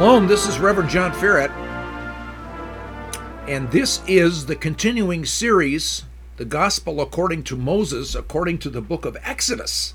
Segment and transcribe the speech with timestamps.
[0.00, 1.50] Shalom, this is Reverend John Ferret,
[3.46, 6.06] and this is the continuing series,
[6.38, 9.92] The Gospel According to Moses, according to the book of Exodus.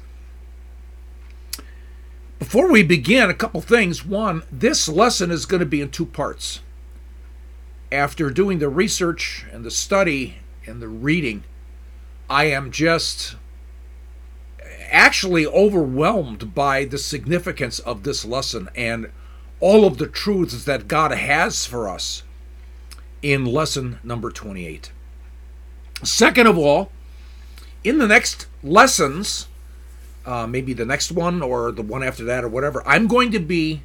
[2.37, 4.05] Before we begin, a couple things.
[4.05, 6.61] One, this lesson is going to be in two parts.
[7.91, 10.35] After doing the research and the study
[10.67, 11.45] and the reading,
[12.29, 13.37] I am just
[14.87, 19.09] actually overwhelmed by the significance of this lesson and
[19.59, 22.23] all of the truths that God has for us
[23.21, 24.91] in lesson number 28.
[26.03, 26.91] Second of all,
[27.83, 29.47] in the next lessons,
[30.25, 33.39] uh, maybe the next one or the one after that or whatever, I'm going to
[33.39, 33.81] be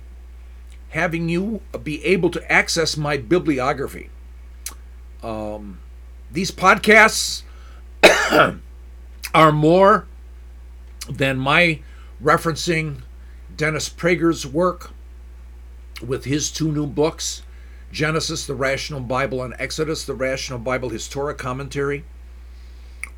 [0.91, 4.11] having you be able to access my bibliography.
[5.23, 5.81] Um,
[6.31, 7.43] these podcasts
[9.35, 10.07] are more
[11.09, 11.81] than my
[12.23, 13.03] referencing
[13.57, 14.91] Dennis Prager's work
[16.03, 17.43] with his two new books
[17.93, 22.05] Genesis, the Rational Bible, and Exodus, the Rational Bible, his Torah commentary,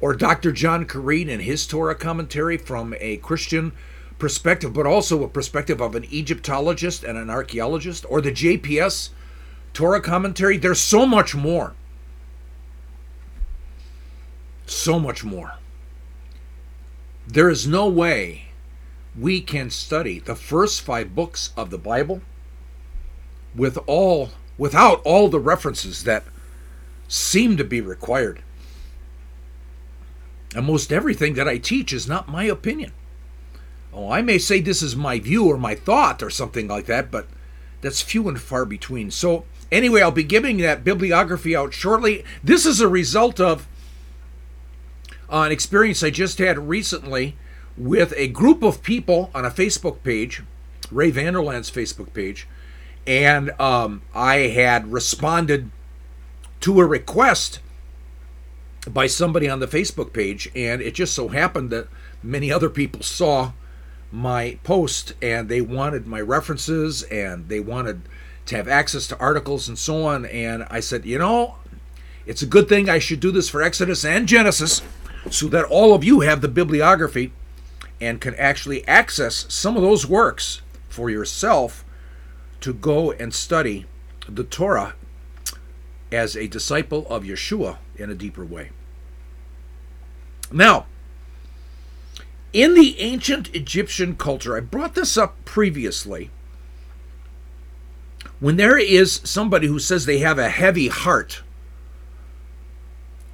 [0.01, 0.51] or Dr.
[0.51, 3.73] John Currid and his Torah commentary from a Christian
[4.19, 9.11] perspective, but also a perspective of an Egyptologist and an archaeologist, or the JPS
[9.75, 10.57] Torah commentary.
[10.57, 11.75] There's so much more.
[14.67, 15.59] So much more.
[17.27, 18.47] There is no way
[19.19, 22.23] we can study the first five books of the Bible
[23.55, 26.25] with all without all the references that
[27.09, 28.43] seem to be required.
[30.55, 32.93] And most everything that I teach is not my opinion.
[33.93, 37.11] Oh, I may say this is my view or my thought or something like that,
[37.11, 37.27] but
[37.81, 39.11] that's few and far between.
[39.11, 42.25] So, anyway, I'll be giving that bibliography out shortly.
[42.43, 43.67] This is a result of
[45.31, 47.37] uh, an experience I just had recently
[47.77, 50.43] with a group of people on a Facebook page,
[50.91, 52.47] Ray Vander Laan's Facebook page,
[53.07, 55.71] and um, I had responded
[56.61, 57.61] to a request
[58.89, 61.89] by somebody on the Facebook page, and it just so happened that
[62.23, 63.53] many other people saw
[64.11, 68.03] my post and they wanted my references and they wanted
[68.45, 70.27] to have access to articles and so on.
[70.27, 71.57] And I said, you know,
[72.27, 74.83] it's a good thing I should do this for Exodus and Genesis
[75.31, 77.33] so that all of you have the bibliography
[78.01, 81.85] and can actually access some of those works for yourself
[82.63, 83.87] to go and study
[84.29, 84.95] the Torah
[86.11, 88.71] as a disciple of Yeshua in a deeper way.
[90.51, 90.87] Now,
[92.53, 96.31] in the ancient Egyptian culture, I brought this up previously.
[98.41, 101.43] When there is somebody who says they have a heavy heart,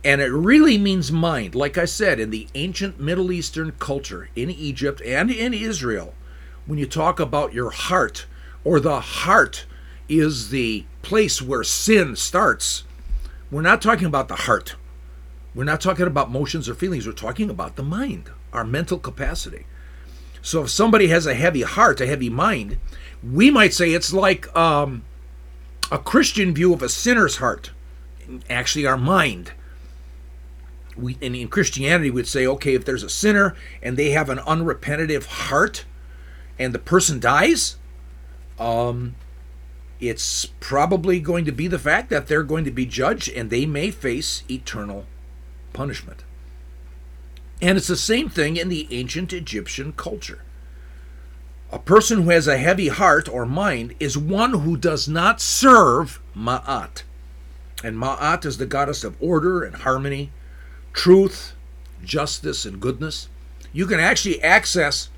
[0.05, 4.51] and it really means mind, like I said, in the ancient Middle Eastern culture, in
[4.51, 6.15] Egypt and in Israel,
[6.67, 8.27] when you talk about your heart,
[8.65, 9.67] or the heart
[10.09, 12.85] is the place where sin starts,
[13.51, 14.77] we're not talking about the heart.
[15.55, 17.07] We're not talking about motions or feelings.
[17.07, 19.67] We're talking about the mind, our mental capacity.
[20.43, 22.79] So if somebody has a heavy heart, a heavy mind,
[23.23, 25.03] we might say it's like um,
[25.91, 27.73] a Christian view of a sinner's heart,
[28.49, 29.53] actually, our mind.
[30.97, 34.39] We, and in Christianity, we'd say, okay, if there's a sinner and they have an
[34.39, 35.85] unrepentative heart
[36.59, 37.77] and the person dies,
[38.59, 39.15] um,
[40.01, 43.67] it's probably going to be the fact that they're going to be judged and they
[43.67, 45.07] may face eternal
[45.73, 46.25] punishment.
[47.61, 50.43] And it's the same thing in the ancient Egyptian culture.
[51.71, 56.21] A person who has a heavy heart or mind is one who does not serve
[56.37, 57.03] Ma'at.
[57.85, 60.31] And Ma'at is the goddess of order and harmony,
[60.93, 61.53] truth,
[62.03, 63.29] justice, and goodness.
[63.73, 65.11] You can actually access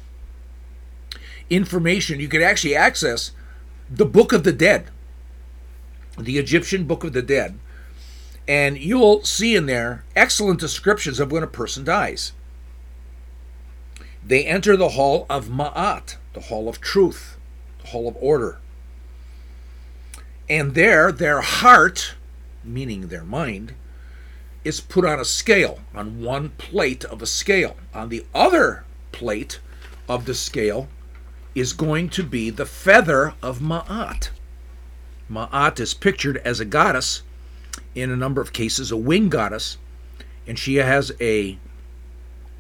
[1.51, 3.33] information, you could actually access
[3.91, 4.87] the Book of the Dead,
[6.17, 7.59] the Egyptian Book of the Dead,
[8.47, 12.33] and you'll see in there excellent descriptions of when a person dies.
[14.25, 17.37] They enter the hall of Ma'at, the hall of truth,
[17.81, 18.59] the hall of order.
[20.49, 22.15] And there, their heart,
[22.65, 23.75] meaning their mind,
[24.65, 27.77] is put on a scale, on one plate of a scale.
[27.95, 29.61] On the other plate
[30.09, 30.89] of the scale
[31.55, 34.31] is going to be the feather of Ma'at.
[35.31, 37.23] Ma'at is pictured as a goddess,
[37.95, 39.77] in a number of cases, a wing goddess,
[40.47, 41.59] and she has a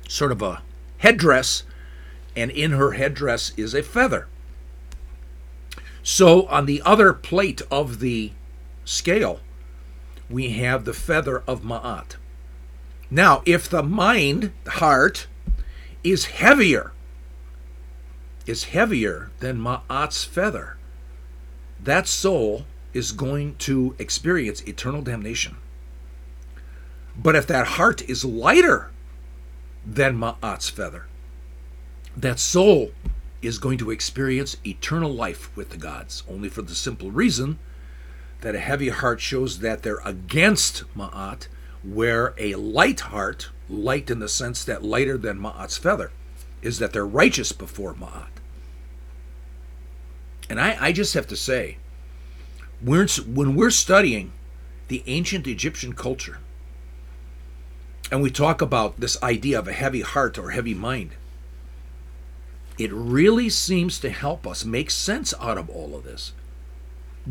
[0.09, 0.63] sort of a
[0.99, 1.63] headdress,
[2.37, 4.27] and in her headdress is a feather.
[6.03, 8.33] So on the other plate of the
[8.85, 9.41] scale,
[10.29, 12.17] we have the feather of Ma'at.
[13.11, 15.27] Now, if the mind, the heart,
[16.03, 16.93] is heavier
[18.51, 20.77] is heavier than Ma'at's feather,
[21.79, 25.57] that soul is going to experience eternal damnation.
[27.17, 28.91] But if that heart is lighter
[29.87, 31.07] than Ma'at's feather,
[32.17, 32.91] that soul
[33.41, 37.57] is going to experience eternal life with the gods, only for the simple reason
[38.41, 41.47] that a heavy heart shows that they're against Ma'at,
[41.85, 46.11] where a light heart, light in the sense that lighter than Ma'at's feather,
[46.63, 48.40] is that they're righteous before Ma'at.
[50.51, 51.77] And I, I just have to say,
[52.83, 54.33] we're, when we're studying
[54.89, 56.39] the ancient Egyptian culture,
[58.11, 61.13] and we talk about this idea of a heavy heart or heavy mind,
[62.79, 66.33] it really seems to help us make sense out of all of this.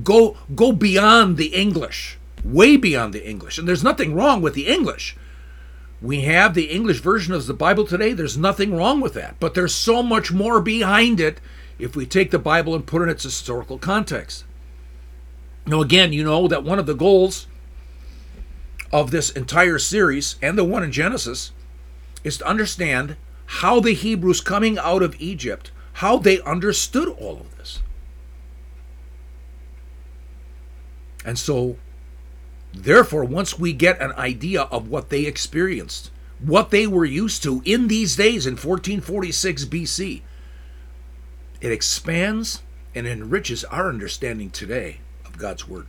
[0.02, 3.58] Go go beyond the English, way beyond the English.
[3.58, 5.18] And there's nothing wrong with the English.
[6.02, 8.14] We have the English version of the Bible today.
[8.14, 9.38] There's nothing wrong with that.
[9.40, 11.42] But there's so much more behind it
[11.80, 14.44] if we take the Bible and put it in its historical context.
[15.66, 17.48] Now, again, you know that one of the goals
[18.92, 21.52] of this entire series and the one in Genesis
[22.24, 23.16] is to understand
[23.46, 27.80] how the Hebrews coming out of Egypt, how they understood all of this.
[31.24, 31.78] And so,
[32.74, 37.62] therefore, once we get an idea of what they experienced, what they were used to
[37.66, 40.22] in these days in 1446 BC,
[41.62, 42.62] it expands
[42.96, 45.88] and enriches our understanding today of God's Word.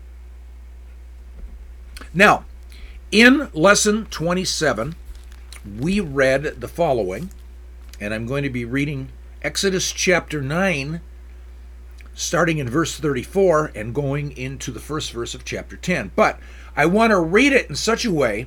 [2.13, 2.45] Now,
[3.11, 4.95] in lesson 27,
[5.79, 7.31] we read the following
[8.01, 9.11] and I'm going to be reading
[9.43, 11.01] Exodus chapter 9,
[12.15, 16.13] starting in verse 34 and going into the first verse of chapter 10.
[16.17, 16.41] But
[16.75, 18.47] I want to read it in such a way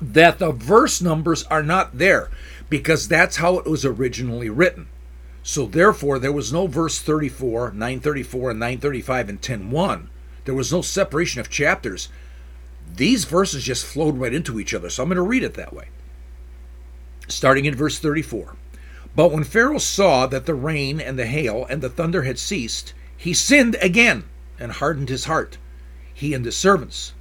[0.00, 2.28] that the verse numbers are not there
[2.68, 4.88] because that's how it was originally written.
[5.48, 10.08] So therefore there was no verse 34, 934 and 935 and 10:1.
[10.44, 12.08] There was no separation of chapters.
[12.92, 14.90] These verses just flowed right into each other.
[14.90, 15.86] So I'm going to read it that way
[17.28, 18.56] starting in verse 34.
[19.14, 22.92] But when Pharaoh saw that the rain and the hail and the thunder had ceased,
[23.16, 24.24] he sinned again
[24.58, 25.58] and hardened his heart,
[26.12, 27.12] he and his servants.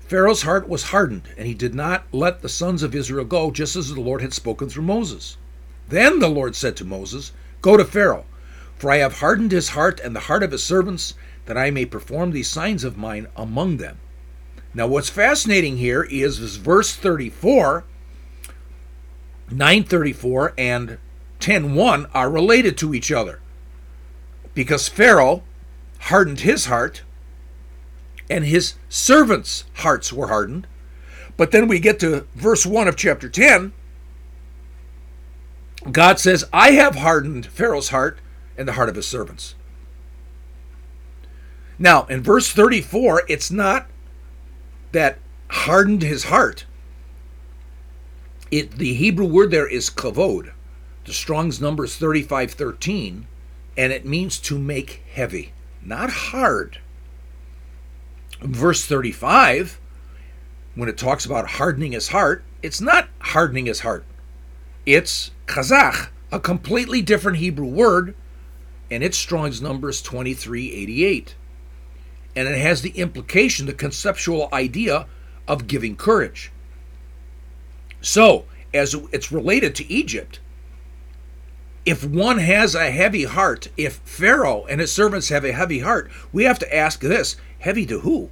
[0.00, 3.74] Pharaoh's heart was hardened, and he did not let the sons of Israel go, just
[3.74, 5.38] as the Lord had spoken through Moses.
[5.88, 7.32] Then the Lord said to Moses,
[7.64, 8.26] Go to Pharaoh,
[8.76, 11.14] for I have hardened his heart and the heart of his servants,
[11.46, 13.96] that I may perform these signs of mine among them.
[14.74, 17.84] Now, what's fascinating here is verse 34
[19.50, 20.98] 934 and
[21.40, 23.40] 10:1 are related to each other
[24.52, 25.42] because Pharaoh
[26.00, 27.00] hardened his heart
[28.28, 30.66] and his servants' hearts were hardened.
[31.38, 33.72] But then we get to verse 1 of chapter 10.
[35.90, 38.18] God says, I have hardened Pharaoh's heart
[38.56, 39.54] and the heart of his servants.
[41.78, 43.86] Now, in verse 34, it's not
[44.92, 46.66] that hardened his heart.
[48.50, 50.52] It, the Hebrew word there is kavod.
[51.04, 53.26] The Strong's number is 3513,
[53.76, 56.78] and it means to make heavy, not hard.
[58.40, 59.80] Verse 35,
[60.74, 64.04] when it talks about hardening his heart, it's not hardening his heart.
[64.86, 68.14] It's kazach, a completely different Hebrew word,
[68.90, 71.34] and its Strong's number is 2388.
[72.36, 75.06] And it has the implication, the conceptual idea
[75.48, 76.52] of giving courage.
[78.00, 80.40] So, as it's related to Egypt,
[81.86, 86.10] if one has a heavy heart, if Pharaoh and his servants have a heavy heart,
[86.32, 88.30] we have to ask this heavy to who?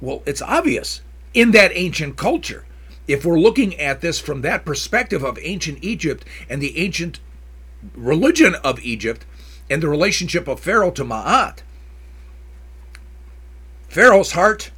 [0.00, 1.02] Well, it's obvious
[1.34, 2.64] in that ancient culture.
[3.08, 7.20] If we're looking at this from that perspective of ancient Egypt and the ancient
[7.94, 9.24] religion of Egypt
[9.70, 11.62] and the relationship of Pharaoh to Ma'at,
[13.88, 14.70] Pharaoh's heart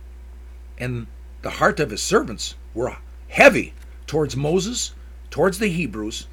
[0.79, 1.09] and
[1.43, 2.97] the heart of his servants were
[3.29, 3.75] heavy
[4.07, 4.95] towards Moses,
[5.31, 6.29] towards the Hebrews,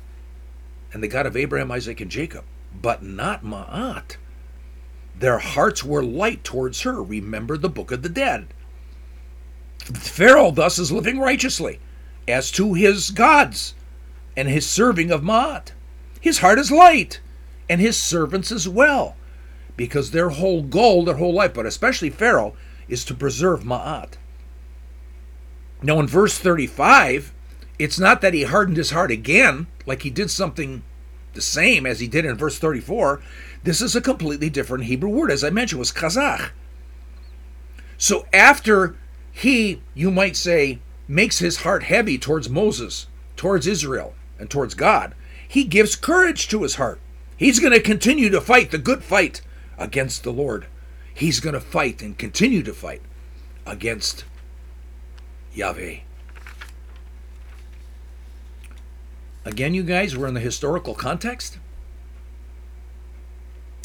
[0.93, 2.43] and the God of Abraham, Isaac, and Jacob,
[2.79, 4.17] but not Ma'at.
[5.17, 7.01] Their hearts were light towards her.
[7.01, 8.53] Remember the book of the dead.
[9.79, 11.79] Pharaoh thus is living righteously
[12.27, 13.74] as to his gods
[14.36, 15.72] and his serving of Ma'at.
[16.19, 17.22] His heart is light,
[17.69, 19.15] and his servants as well,
[19.75, 22.55] because their whole goal, their whole life, but especially Pharaoh,
[22.88, 24.13] is to preserve Ma'at.
[25.81, 27.34] Now, in verse 35,
[27.79, 30.84] it's not that he hardened his heart again, like he did something
[31.34, 33.22] the same as he did in verse 34.
[33.63, 36.50] This is a completely different Hebrew word, as I mentioned, was kazach.
[37.98, 38.96] So after
[39.31, 45.15] he, you might say, makes his heart heavy towards Moses, towards Israel, and towards God,
[45.47, 46.99] he gives courage to his heart.
[47.37, 49.41] He's going to continue to fight the good fight
[49.77, 50.67] against the Lord,
[51.13, 53.01] he's going to fight and continue to fight
[53.65, 54.25] against
[55.53, 55.97] Yahweh.
[59.45, 61.57] Again, you guys, we're in the historical context.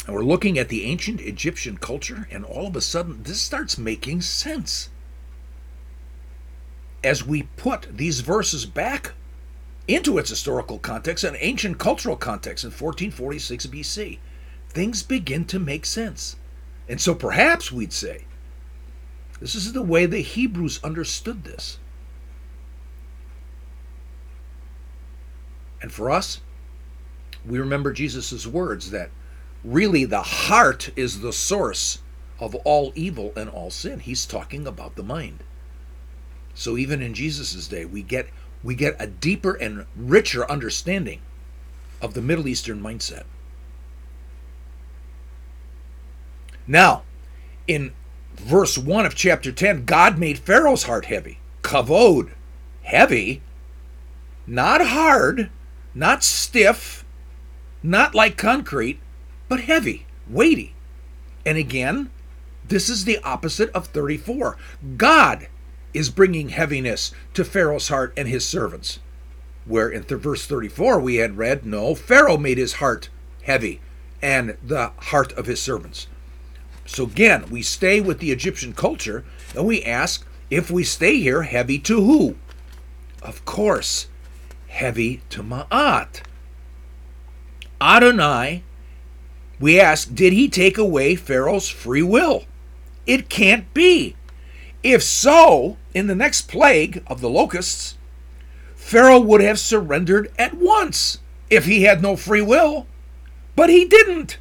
[0.07, 3.79] And we're looking at the ancient Egyptian culture, and all of a sudden, this starts
[3.79, 4.88] making sense.
[7.05, 9.13] As we put these verses back
[9.89, 14.19] into its historical context and ancient cultural context in 1446 BC,
[14.69, 16.37] things begin to make sense.
[16.89, 18.25] And so perhaps we'd say,
[19.41, 21.79] this is the way the Hebrews understood this.
[25.81, 26.41] And for us,
[27.45, 29.11] we remember Jesus' words that
[29.65, 31.99] really the heart is the source
[32.39, 33.99] of all evil and all sin.
[33.99, 35.43] He's talking about the mind.
[36.55, 38.29] So even in Jesus' day, we get
[38.63, 41.21] we get a deeper and richer understanding
[42.01, 43.25] of the Middle Eastern mindset.
[46.67, 47.03] Now,
[47.67, 47.93] in
[48.37, 51.39] verse 1 of chapter 10, God made Pharaoh's heart heavy.
[51.63, 52.31] Kavod,
[52.83, 53.43] heavy,
[54.47, 55.51] not hard,
[55.95, 57.05] not stiff,
[57.83, 59.01] not like concrete,
[59.49, 60.75] but heavy, weighty.
[61.45, 62.11] And again,
[62.67, 64.57] this is the opposite of 34.
[64.97, 65.49] God
[65.95, 68.99] is bringing heaviness to Pharaoh's heart and his servants.
[69.65, 73.09] Where in verse 34 we had read, No, Pharaoh made his heart
[73.43, 73.81] heavy
[74.21, 76.07] and the heart of his servants.
[76.87, 81.43] So again, we stay with the Egyptian culture and we ask if we stay here,
[81.43, 82.37] heavy to who?
[83.23, 84.09] Of course,
[84.69, 86.23] heavy to Ma'at.
[87.81, 88.63] Adonai,
[89.59, 92.45] we ask, did he take away Pharaoh's free will?
[93.07, 94.17] It can't be.
[94.83, 97.97] If so, in the next plague of the locusts,
[98.75, 102.87] Pharaoh would have surrendered at once if he had no free will,
[103.55, 104.39] but he didn't.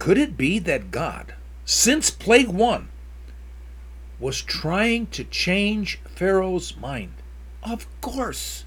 [0.00, 1.34] Could it be that God,
[1.64, 2.88] since plague one,
[4.18, 7.12] was trying to change Pharaoh's mind?
[7.62, 8.64] Of course.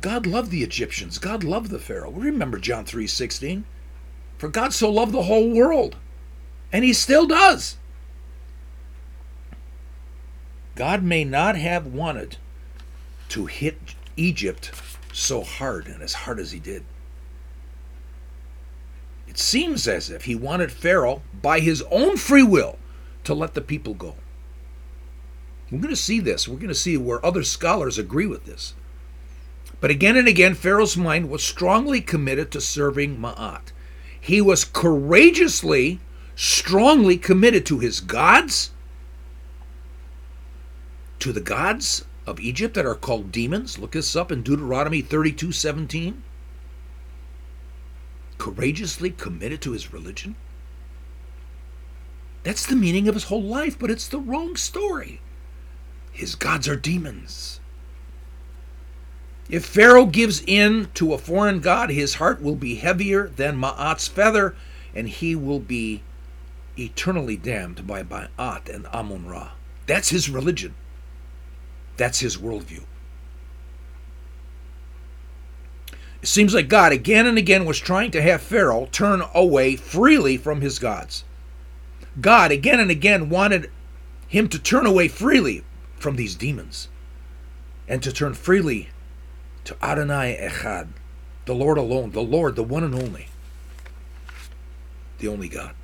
[0.00, 1.18] God loved the Egyptians.
[1.18, 2.10] God loved the Pharaoh.
[2.10, 3.64] Remember John 3:16.
[4.38, 5.96] For God so loved the whole world
[6.76, 7.78] and he still does.
[10.74, 12.36] God may not have wanted
[13.30, 14.72] to hit Egypt
[15.10, 16.84] so hard and as hard as he did.
[19.26, 22.78] It seems as if he wanted Pharaoh, by his own free will,
[23.24, 24.16] to let the people go.
[25.70, 26.46] We're going to see this.
[26.46, 28.74] We're going to see where other scholars agree with this.
[29.80, 33.72] But again and again, Pharaoh's mind was strongly committed to serving Ma'at.
[34.20, 36.00] He was courageously
[36.36, 38.70] strongly committed to his gods,
[41.18, 43.78] to the gods of Egypt that are called demons.
[43.78, 46.22] Look this up in Deuteronomy 32 17.
[48.38, 50.36] Courageously committed to his religion.
[52.42, 55.20] That's the meaning of his whole life, but it's the wrong story.
[56.12, 57.60] His gods are demons.
[59.48, 64.08] If Pharaoh gives in to a foreign god, his heart will be heavier than Ma'at's
[64.08, 64.54] feather,
[64.94, 66.02] and he will be
[66.78, 69.50] eternally damned by Ma'at and Amun Ra.
[69.86, 70.74] That's his religion.
[71.96, 72.84] That's his worldview.
[76.22, 80.36] It seems like God again and again was trying to have Pharaoh turn away freely
[80.36, 81.24] from his gods.
[82.20, 83.70] God again and again wanted
[84.26, 85.62] him to turn away freely
[85.96, 86.88] from these demons
[87.86, 88.88] and to turn freely
[89.64, 90.88] to Adonai Echad,
[91.44, 93.28] the Lord alone, the Lord, the one and only,
[95.18, 95.74] the only God.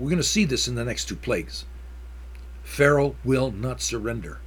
[0.00, 1.66] We're going to see this in the next two plagues.
[2.62, 4.40] Pharaoh will not surrender.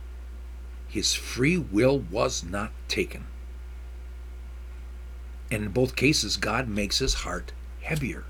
[0.88, 3.28] His free will was not taken.
[5.52, 7.52] And in both cases, God makes his heart
[7.84, 8.24] heavier.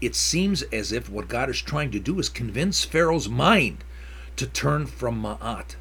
[0.00, 3.84] It seems as if what God is trying to do is convince Pharaoh's mind
[4.34, 5.76] to turn from Ma'at.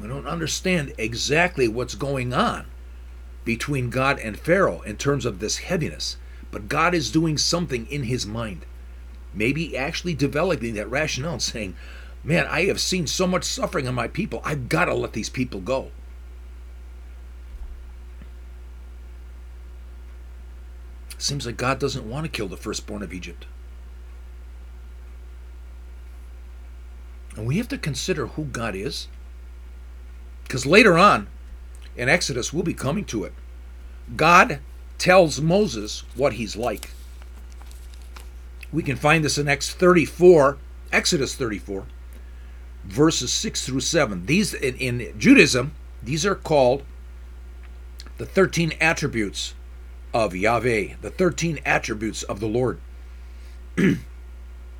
[0.00, 2.66] We don't understand exactly what's going on
[3.44, 6.16] between God and Pharaoh in terms of this heaviness,
[6.50, 8.66] but God is doing something in his mind
[9.32, 11.76] maybe actually developing that rationale and saying,
[12.24, 14.40] man, I have seen so much suffering in my people.
[14.44, 15.90] I've got to let these people go.
[21.18, 23.46] Seems like God doesn't want to kill the firstborn of Egypt.
[27.36, 29.08] And we have to consider who God is.
[30.44, 31.28] Because later on
[31.94, 33.34] in Exodus, we'll be coming to it.
[34.16, 34.60] God
[34.98, 36.90] tells Moses what he's like.
[38.72, 40.58] We can find this in Acts 34,
[40.92, 41.86] Exodus 34,
[42.84, 44.26] verses 6 through 7.
[44.26, 45.72] These in, in Judaism,
[46.02, 46.84] these are called
[48.18, 49.54] the 13 attributes
[50.12, 52.78] of Yahweh, the 13 attributes of the Lord.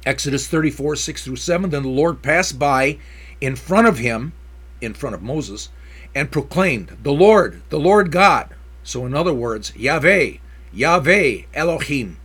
[0.07, 1.71] Exodus 34, 6 through 7.
[1.71, 2.99] Then the Lord passed by
[3.41, 4.33] in front of him,
[4.81, 5.69] in front of Moses,
[6.15, 8.55] and proclaimed, The Lord, the Lord God.
[8.83, 10.35] So, in other words, Yahweh,
[10.73, 12.17] Yahweh Elohim.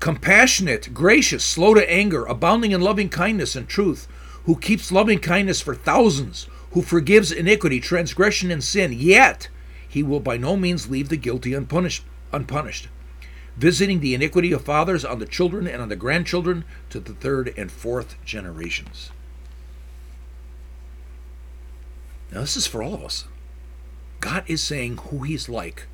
[0.00, 4.08] Compassionate, gracious, slow to anger, abounding in loving kindness and truth,
[4.44, 9.48] who keeps loving kindness for thousands, who forgives iniquity, transgression, and sin, yet
[9.86, 12.02] he will by no means leave the guilty unpunished,
[12.32, 12.88] unpunished,
[13.56, 17.52] visiting the iniquity of fathers on the children and on the grandchildren to the third
[17.58, 19.10] and fourth generations.
[22.32, 23.26] Now, this is for all of us.
[24.20, 25.88] God is saying who He's like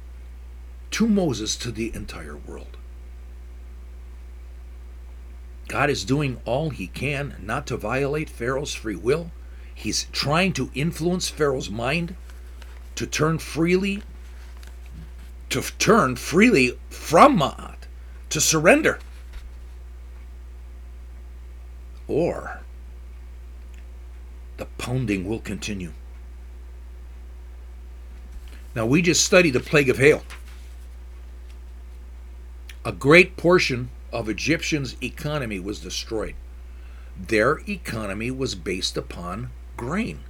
[0.93, 2.76] to Moses to the entire world.
[5.69, 9.31] God is doing all He can not to violate Pharaoh's free will.
[9.75, 12.17] He's trying to influence Pharaoh's mind
[12.95, 14.03] to turn freely
[15.49, 17.87] to turn freely from Ma'at,
[18.31, 18.99] to surrender.
[22.09, 22.61] Or
[24.57, 25.93] the pounding will continue.
[28.75, 30.23] Now, we just studied the plague of hail.
[32.85, 36.35] A great portion of Egyptians' economy was destroyed.
[37.19, 40.21] Their economy was based upon grain.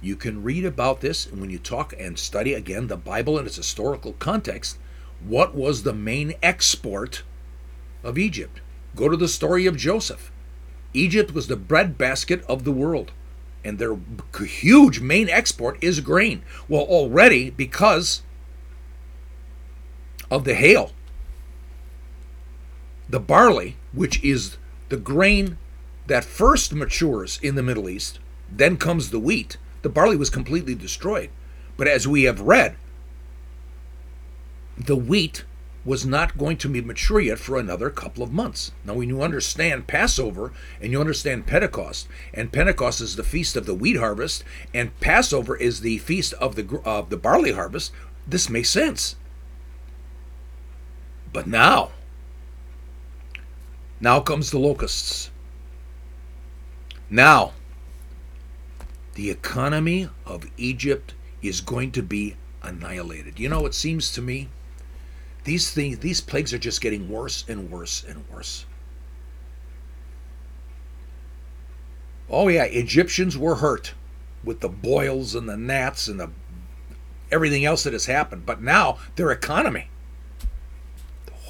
[0.00, 3.56] You can read about this when you talk and study again the Bible in its
[3.56, 4.78] historical context.
[5.24, 7.22] What was the main export
[8.02, 8.60] of Egypt?
[8.96, 10.32] Go to the story of Joseph.
[10.92, 13.12] Egypt was the breadbasket of the world,
[13.64, 13.96] and their
[14.44, 16.42] huge main export is grain.
[16.68, 18.22] Well, already because
[20.30, 20.92] of the hail,
[23.12, 24.56] the barley, which is
[24.88, 25.58] the grain
[26.08, 28.18] that first matures in the Middle East,
[28.50, 31.30] then comes the wheat the barley was completely destroyed.
[31.76, 32.76] But as we have read,
[34.78, 35.44] the wheat
[35.84, 38.70] was not going to be mature yet for another couple of months.
[38.84, 43.66] Now, when you understand Passover and you understand Pentecost, and Pentecost is the feast of
[43.66, 47.92] the wheat harvest, and Passover is the feast of the of the barley harvest,
[48.26, 49.16] this makes sense.
[51.32, 51.90] But now,
[54.02, 55.30] now comes the locusts.
[57.08, 57.52] Now,
[59.14, 63.38] the economy of Egypt is going to be annihilated.
[63.38, 64.48] You know, it seems to me
[65.44, 68.66] these things, these plagues are just getting worse and worse and worse.
[72.28, 73.94] Oh yeah, Egyptians were hurt
[74.42, 76.30] with the boils and the gnats and the
[77.30, 79.88] everything else that has happened, but now their economy,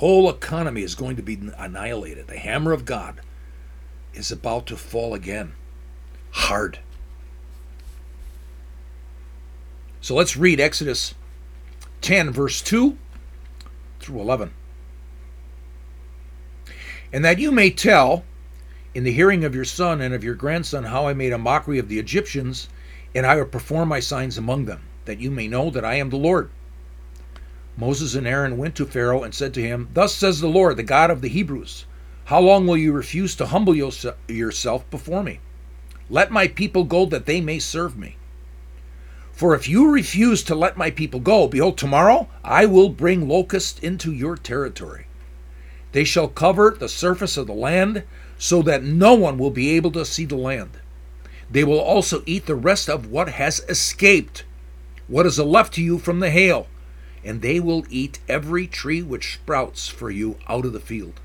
[0.03, 2.27] whole economy is going to be annihilated.
[2.27, 3.21] The hammer of God
[4.13, 5.53] is about to fall again,
[6.33, 6.81] hard.
[10.01, 11.15] So let's read Exodus
[12.01, 12.99] 10, verse 2
[14.01, 14.53] through 11.
[17.13, 18.25] And that you may tell
[18.97, 21.79] in the hearing of your son and of your grandson how I made a mockery
[21.79, 22.69] of the Egyptians,
[23.15, 26.11] and I will perform my signs among them, that you may know that I am
[26.11, 26.51] the Lord.
[27.77, 30.83] Moses and Aaron went to Pharaoh and said to him, Thus says the Lord, the
[30.83, 31.87] God of the Hebrews,
[32.27, 35.41] How long will you refuse to humble yourself before me?
[36.11, 38.17] Let my people go that they may serve me.
[39.33, 43.81] For if you refuse to let my people go, behold, tomorrow I will bring locusts
[43.81, 45.07] into your territory.
[45.93, 48.05] They shall cover the surface of the land,
[48.39, 50.79] so that no one will be able to see the land.
[51.51, 54.45] They will also eat the rest of what has escaped,
[55.09, 56.67] what is left to you from the hail,
[57.25, 61.21] and they will eat every tree which sprouts for you out of the field.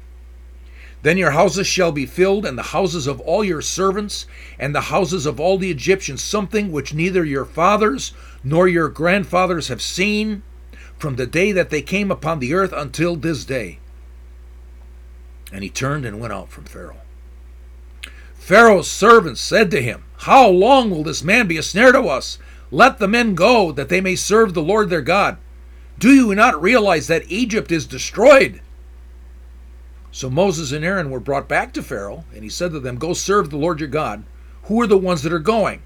[1.03, 4.25] Then your houses shall be filled, and the houses of all your servants,
[4.57, 9.67] and the houses of all the Egyptians, something which neither your fathers nor your grandfathers
[9.67, 10.41] have seen
[10.97, 13.79] from the day that they came upon the earth until this day.
[15.51, 17.01] And he turned and went out from Pharaoh.
[18.33, 22.37] Pharaoh's servants said to him, How long will this man be a snare to us?
[22.71, 25.37] Let the men go, that they may serve the Lord their God.
[25.99, 28.61] Do you not realize that Egypt is destroyed?
[30.11, 33.13] So Moses and Aaron were brought back to Pharaoh, and he said to them, Go
[33.13, 34.23] serve the Lord your God.
[34.63, 35.81] Who are the ones that are going?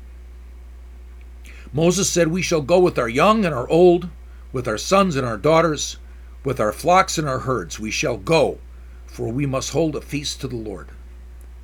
[1.72, 4.10] Moses said, We shall go with our young and our old,
[4.52, 5.96] with our sons and our daughters,
[6.44, 7.80] with our flocks and our herds.
[7.80, 8.60] We shall go,
[9.06, 10.90] for we must hold a feast to the Lord.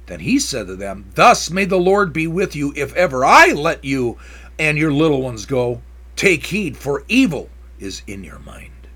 [0.06, 3.48] Then he said to them, Thus may the Lord be with you if ever I
[3.48, 4.18] let you
[4.58, 5.82] and your little ones go.
[6.16, 8.88] Take heed, for evil is in your mind.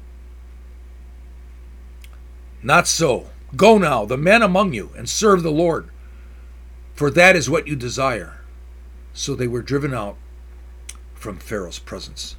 [2.64, 3.28] Not so.
[3.56, 5.90] Go now, the men among you, and serve the Lord,
[6.94, 8.40] for that is what you desire.
[9.14, 10.16] So they were driven out
[11.14, 12.36] from Pharaoh's presence.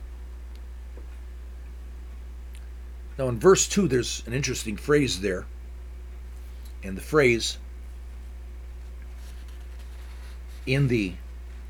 [3.18, 5.44] Now, in verse 2, there's an interesting phrase there.
[6.82, 7.58] And the phrase
[10.66, 11.14] in the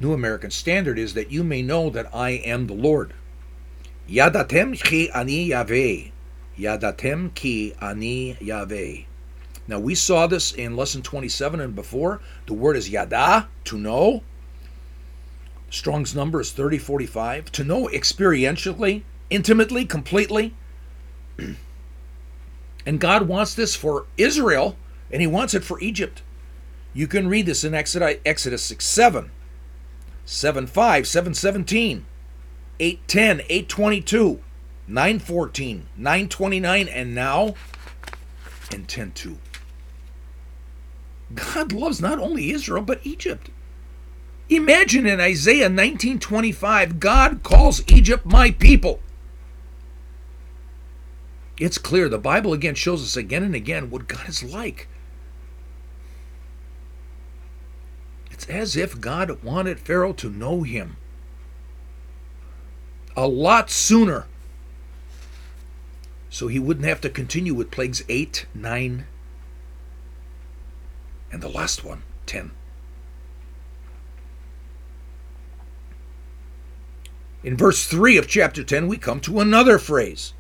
[0.00, 3.12] New American Standard is that you may know that I am the Lord.
[4.08, 6.10] Yadatem ki ani Yahweh.
[6.58, 9.04] Yadatem ki ani Yahweh.
[9.68, 12.20] Now we saw this in lesson 27 and before.
[12.46, 14.22] The word is yada, to know.
[15.70, 17.50] Strong's number is 3045.
[17.52, 20.54] To know experientially, intimately, completely.
[22.86, 24.76] and God wants this for Israel,
[25.10, 26.22] and He wants it for Egypt.
[26.92, 29.30] You can read this in Exodus 6 7,
[30.26, 32.04] 7 5, 7 17,
[32.82, 34.40] 8 10, 8 22,
[34.88, 37.54] 9 14, 9 29, and now
[38.72, 39.38] in 10 2.
[41.32, 43.50] God loves not only Israel, but Egypt.
[44.48, 48.98] Imagine in Isaiah 19:25, God calls Egypt my people.
[51.58, 54.88] It's clear the Bible again shows us again and again what God is like.
[58.32, 60.96] It's as if God wanted Pharaoh to know him
[63.16, 64.26] a lot sooner
[66.32, 69.04] so he wouldn't have to continue with plagues 8, 9,
[71.30, 72.52] and the last one, 10.
[77.44, 80.32] In verse 3 of chapter 10, we come to another phrase.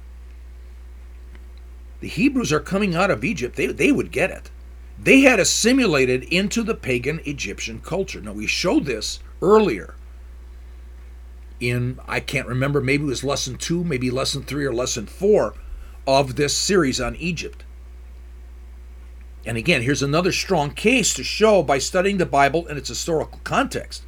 [2.00, 3.56] The Hebrews are coming out of Egypt.
[3.56, 4.50] They, they would get it.
[4.98, 8.22] They had assimilated into the pagan Egyptian culture.
[8.22, 9.94] Now, we showed this earlier
[11.62, 15.54] in, I can't remember, maybe it was lesson two, maybe lesson three, or lesson four
[16.06, 17.64] of this series on Egypt.
[19.44, 23.40] And again, here's another strong case to show by studying the Bible in its historical
[23.44, 24.04] context.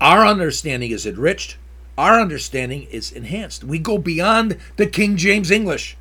[0.00, 1.56] Our understanding is enriched,
[1.96, 3.64] our understanding is enhanced.
[3.64, 5.96] We go beyond the King James English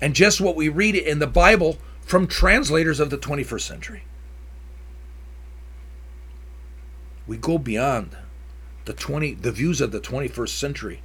[0.00, 4.04] and just what we read in the Bible from translators of the 21st century.
[7.26, 8.16] We go beyond
[8.90, 11.00] the 20 the views of the 21st century.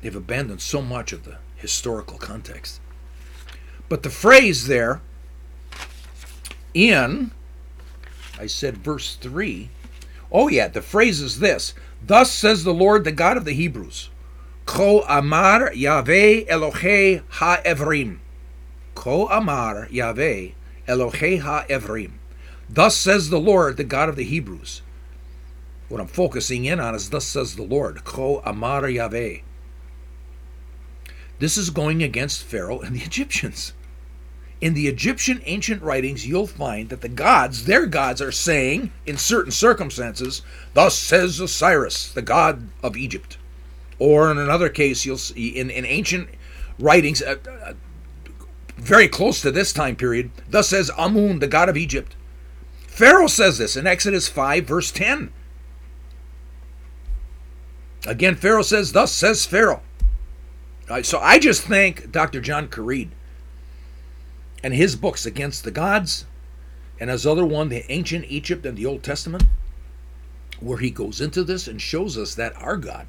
[0.00, 2.80] They've abandoned so much of the historical context.
[3.88, 5.00] But the phrase there
[6.74, 7.32] in,
[8.38, 9.68] I said verse 3,
[10.30, 14.10] oh yeah, the phrase is this Thus says the Lord, the God of the Hebrews.
[14.64, 18.18] Ko amar Yahweh Elohei ha-Evrim.
[18.94, 20.50] Ko amar Yahweh
[20.86, 22.12] Elohei ha-Evrim.
[22.70, 24.82] Thus says the Lord, the God of the Hebrews.
[25.88, 28.04] What I'm focusing in on is thus says the Lord.
[28.04, 29.38] Ko amar Yahweh.
[31.38, 33.72] This is going against Pharaoh and the Egyptians.
[34.60, 39.18] In the Egyptian ancient writings, you'll find that the gods, their gods, are saying, in
[39.18, 40.42] certain circumstances,
[40.72, 43.36] Thus says Osiris, the god of Egypt.
[43.98, 46.30] Or in another case, you'll see in, in ancient
[46.78, 47.74] writings, uh, uh,
[48.76, 52.16] very close to this time period, Thus says Amun, the god of Egypt.
[52.86, 55.32] Pharaoh says this in Exodus 5, verse 10.
[58.06, 59.82] Again, Pharaoh says, Thus says Pharaoh.
[60.88, 62.40] Uh, so I just thank Dr.
[62.40, 63.08] John Currid
[64.62, 66.26] and his books Against the Gods
[67.00, 69.44] and his other one, The Ancient Egypt and the Old Testament,
[70.60, 73.06] where he goes into this and shows us that our God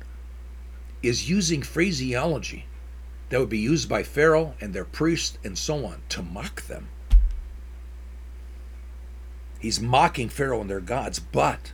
[1.03, 2.65] is using phraseology
[3.29, 6.87] that would be used by Pharaoh and their priests and so on to mock them.
[9.59, 11.73] He's mocking Pharaoh and their gods, but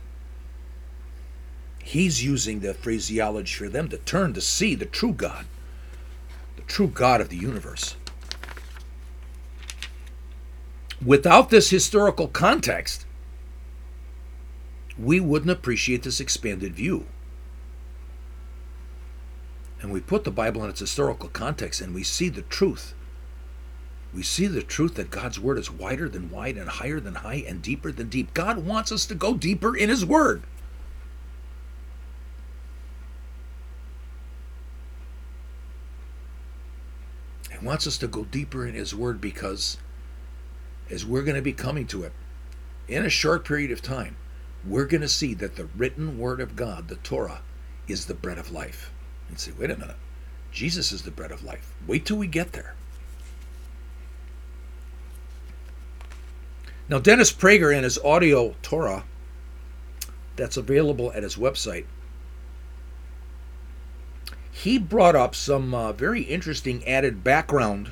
[1.82, 5.46] he's using the phraseology for them to turn to see the true God
[6.56, 7.96] the true God of the universe.
[11.04, 13.06] Without this historical context,
[14.98, 17.06] we wouldn't appreciate this expanded view.
[19.80, 22.94] And we put the Bible in its historical context and we see the truth.
[24.14, 27.42] We see the truth that God's Word is wider than wide and higher than high
[27.48, 28.34] and deeper than deep.
[28.34, 30.44] God wants us to go deeper in His Word.
[37.62, 39.78] Wants us to go deeper in His Word because
[40.90, 42.12] as we're going to be coming to it
[42.88, 44.16] in a short period of time,
[44.64, 47.42] we're going to see that the written Word of God, the Torah,
[47.88, 48.92] is the bread of life.
[49.28, 49.96] And say, wait a minute,
[50.52, 51.72] Jesus is the bread of life.
[51.86, 52.74] Wait till we get there.
[56.88, 59.04] Now, Dennis Prager in his audio Torah
[60.36, 61.86] that's available at his website
[64.62, 67.90] he brought up some uh, very interesting added background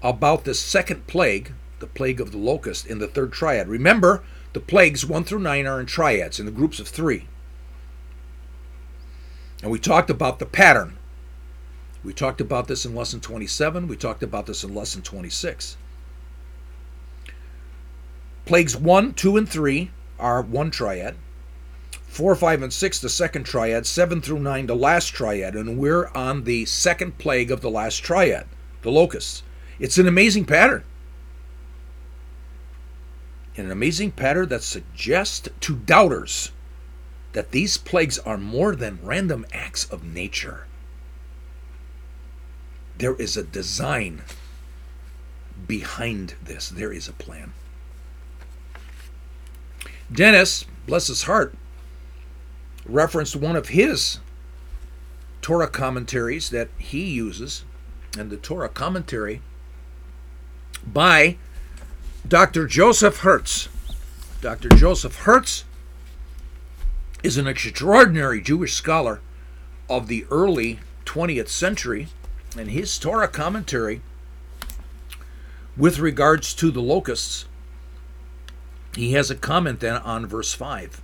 [0.00, 3.66] about the second plague, the plague of the locust, in the third triad.
[3.66, 7.26] Remember, the plagues 1 through 9 are in triads, in the groups of three.
[9.60, 10.98] And we talked about the pattern.
[12.04, 13.88] We talked about this in lesson 27.
[13.88, 15.76] We talked about this in lesson 26.
[18.44, 21.16] Plagues 1, 2, and 3 are one triad.
[22.14, 23.86] 4, 5, and 6, the second triad.
[23.86, 25.56] 7 through 9, the last triad.
[25.56, 28.46] And we're on the second plague of the last triad,
[28.82, 29.42] the locusts.
[29.80, 30.84] It's an amazing pattern.
[33.56, 36.52] An amazing pattern that suggests to doubters
[37.32, 40.68] that these plagues are more than random acts of nature.
[42.96, 44.22] There is a design
[45.66, 47.54] behind this, there is a plan.
[50.12, 51.56] Dennis, bless his heart,
[52.86, 54.18] referenced one of his
[55.42, 57.64] Torah commentaries that he uses,
[58.16, 59.42] and the Torah commentary
[60.86, 61.36] by
[62.26, 62.66] Dr.
[62.66, 63.68] Joseph Hertz.
[64.40, 64.70] Dr.
[64.70, 65.64] Joseph Hertz
[67.22, 69.20] is an extraordinary Jewish scholar
[69.88, 72.08] of the early 20th century,
[72.56, 74.00] and his Torah commentary
[75.76, 77.46] with regards to the locusts,
[78.94, 81.02] he has a comment then on verse 5.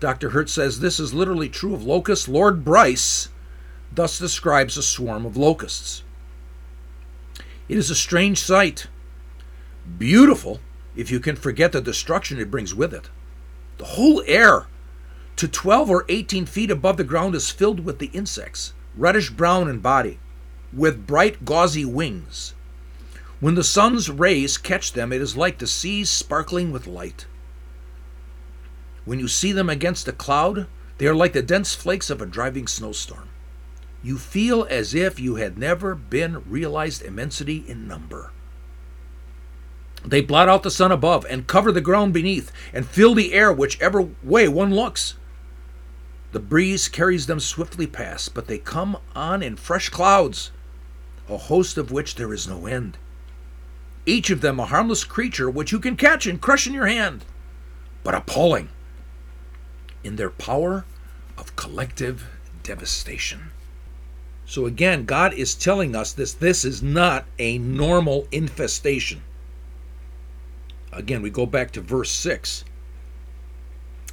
[0.00, 0.30] Dr.
[0.30, 2.26] Hertz says this is literally true of locusts.
[2.26, 3.28] Lord Bryce
[3.92, 6.02] thus describes a swarm of locusts.
[7.68, 8.88] It is a strange sight,
[9.98, 10.60] beautiful,
[10.96, 13.10] if you can forget the destruction it brings with it.
[13.78, 14.66] The whole air
[15.36, 19.68] to 12 or 18 feet above the ground is filled with the insects, reddish brown
[19.68, 20.18] in body,
[20.72, 22.54] with bright gauzy wings.
[23.38, 27.26] When the sun's rays catch them, it is like the seas sparkling with light.
[29.04, 30.66] When you see them against a cloud,
[30.98, 33.28] they are like the dense flakes of a driving snowstorm.
[34.02, 38.32] You feel as if you had never been realized immensity in number.
[40.04, 43.52] They blot out the sun above and cover the ground beneath and fill the air
[43.52, 45.16] whichever way one looks.
[46.32, 50.52] The breeze carries them swiftly past, but they come on in fresh clouds,
[51.28, 52.96] a host of which there is no end.
[54.06, 57.24] Each of them a harmless creature which you can catch and crush in your hand,
[58.02, 58.68] but appalling
[60.02, 60.84] in their power
[61.36, 62.26] of collective
[62.62, 63.50] devastation.
[64.46, 69.22] So again, God is telling us this this is not a normal infestation.
[70.92, 72.64] Again, we go back to verse 6.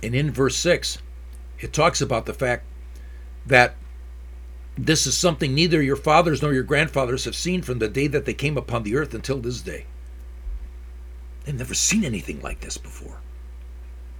[0.03, 0.99] And in verse 6,
[1.59, 2.65] it talks about the fact
[3.45, 3.75] that
[4.77, 8.25] this is something neither your fathers nor your grandfathers have seen from the day that
[8.25, 9.85] they came upon the earth until this day.
[11.43, 13.21] They've never seen anything like this before.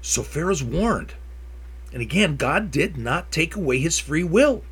[0.01, 1.13] So Pharaoh's warned.
[1.93, 4.63] And again, God did not take away his free will.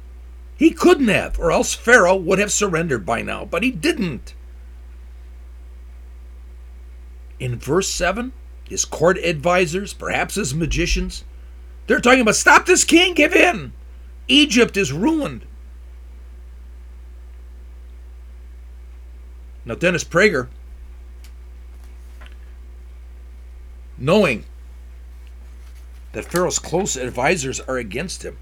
[0.57, 4.35] He couldn't have, or else Pharaoh would have surrendered by now, but he didn't
[7.39, 8.31] in verse 7,
[8.67, 11.23] his court advisors, perhaps his magicians,
[11.87, 13.73] they're talking about stop this king, give in.
[14.27, 15.45] Egypt is ruined.
[19.65, 20.47] Now, Dennis Prager,
[23.97, 24.45] knowing
[26.15, 28.37] that Pharaoh's close advisors are against him,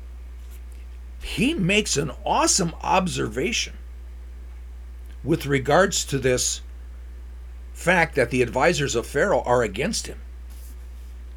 [1.23, 3.73] he makes an awesome observation
[5.23, 6.61] with regards to this
[7.73, 10.21] fact that the advisors of Pharaoh are against him.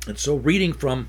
[0.07, 1.09] And so, reading from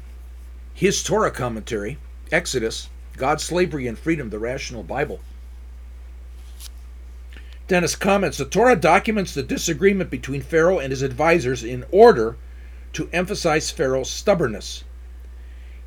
[0.74, 1.98] his Torah commentary,
[2.32, 2.88] Exodus,
[3.18, 5.20] God's Slavery and Freedom, the Rational Bible,
[7.68, 12.38] Dennis comments the Torah documents the disagreement between Pharaoh and his advisors in order
[12.94, 14.86] to emphasize Pharaoh's stubbornness.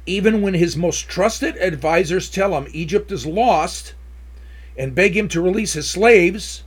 [0.06, 3.94] Even when his most trusted advisors tell him Egypt is lost
[4.76, 6.64] and beg him to release his slaves,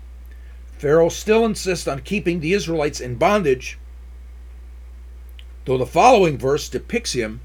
[0.77, 3.79] Pharaoh still insists on keeping the Israelites in bondage,
[5.65, 7.41] though the following verse depicts him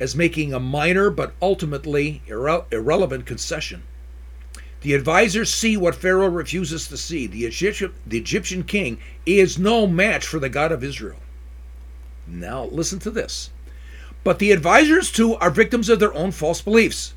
[0.00, 3.82] as making a minor but ultimately irre- irrelevant concession.
[4.80, 7.26] The advisors see what Pharaoh refuses to see.
[7.26, 11.18] The Egyptian, the Egyptian king is no match for the God of Israel.
[12.26, 13.50] Now, listen to this.
[14.26, 17.14] But the advisors, too, are victims of their own false beliefs.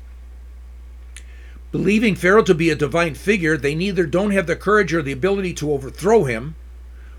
[1.72, 5.10] Believing Pharaoh to be a divine figure, they neither don't have the courage or the
[5.10, 6.54] ability to overthrow him,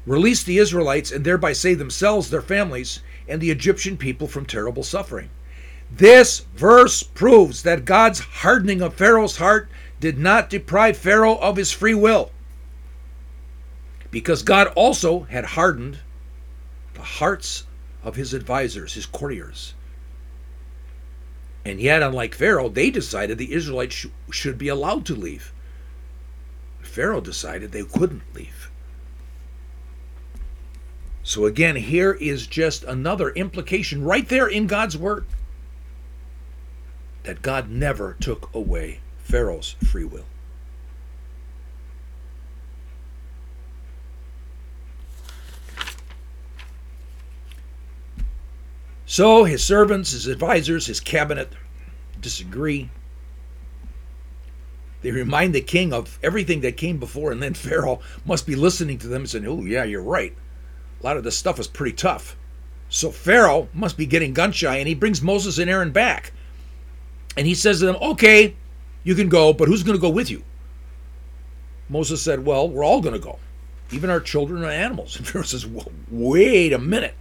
[0.06, 4.82] release the Israelites, and thereby save themselves, their families, and the Egyptian people from terrible
[4.82, 5.30] suffering.
[5.92, 9.68] This verse proves that God's hardening of Pharaoh's heart
[10.00, 12.32] did not deprive Pharaoh of his free will,
[14.10, 16.00] because God also had hardened
[16.94, 17.66] the hearts
[18.04, 19.74] of his advisors, his courtiers.
[21.64, 25.54] And yet, unlike Pharaoh, they decided the Israelites sh- should be allowed to leave.
[26.82, 28.72] Pharaoh decided they couldn't leave.
[31.24, 35.26] So, again, here is just another implication right there in God's Word
[37.24, 40.26] that God never took away Pharaoh's free will.
[49.12, 51.52] So his servants, his advisors, his cabinet
[52.22, 52.90] disagree.
[55.02, 58.98] They remind the king of everything that came before, and then Pharaoh must be listening
[59.00, 60.34] to them and saying, Oh, yeah, you're right.
[61.02, 62.38] A lot of this stuff is pretty tough.
[62.88, 66.32] So Pharaoh must be getting gun shy, and he brings Moses and Aaron back.
[67.36, 68.56] And he says to them, Okay,
[69.04, 70.42] you can go, but who's going to go with you?
[71.90, 73.40] Moses said, Well, we're all going to go,
[73.92, 75.16] even our children and animals.
[75.18, 77.16] And Pharaoh says, well, Wait a minute.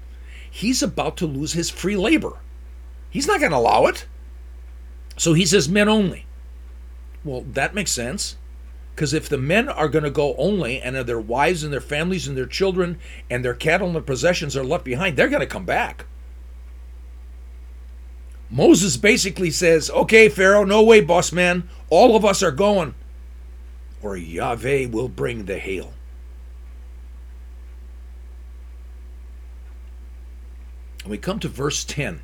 [0.51, 2.39] He's about to lose his free labor.
[3.09, 4.07] He's not going to allow it.
[5.17, 6.27] So he says, Men only.
[7.25, 8.37] Well, that makes sense.
[8.95, 12.29] Because if the men are going to go only and their wives and their families
[12.29, 12.99] and their children
[13.31, 16.05] and their cattle and their possessions are left behind, they're going to come back.
[18.51, 21.69] Moses basically says, Okay, Pharaoh, no way, boss man.
[21.89, 22.95] All of us are going,
[24.03, 25.93] or Yahweh will bring the hail.
[31.03, 32.23] And we come to verse 10.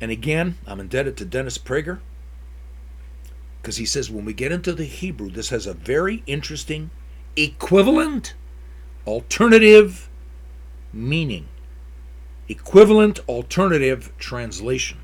[0.00, 2.00] And again, I'm indebted to Dennis Prager
[3.60, 6.90] because he says when we get into the Hebrew, this has a very interesting
[7.36, 8.34] equivalent,
[9.06, 10.10] alternative
[10.92, 11.48] meaning.
[12.48, 14.98] Equivalent, alternative translation.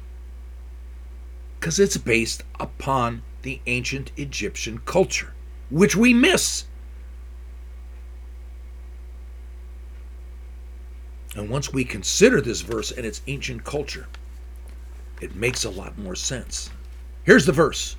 [1.59, 5.33] Because it's based upon the ancient Egyptian culture,
[5.71, 6.64] which we miss.
[11.38, 14.09] And once we consider this verse and its ancient culture,
[15.20, 16.68] it makes a lot more sense.
[17.22, 17.94] Here's the verse.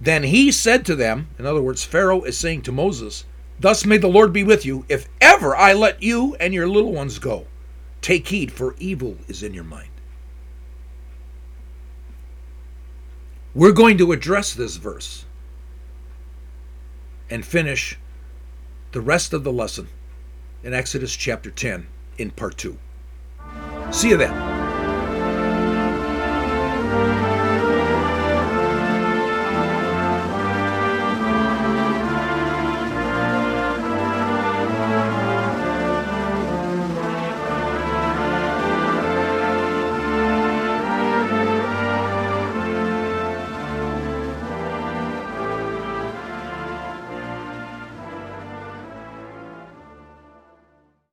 [0.00, 3.24] Then he said to them, in other words, Pharaoh is saying to Moses,
[3.60, 6.92] Thus may the Lord be with you, if ever I let you and your little
[6.92, 7.46] ones go.
[8.02, 9.90] Take heed, for evil is in your mind.
[13.54, 15.24] We're going to address this verse
[17.30, 17.96] and finish
[18.90, 19.86] the rest of the lesson
[20.64, 21.86] in Exodus chapter 10
[22.18, 22.76] in part 2.
[23.92, 24.53] See you then.